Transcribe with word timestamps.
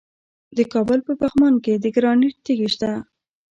د 0.57 0.59
کابل 0.73 0.99
په 1.07 1.13
پغمان 1.21 1.53
کې 1.63 1.73
د 1.83 1.85
ګرانیټ 1.95 2.35
تیږې 2.45 2.67
شته. 2.73 2.91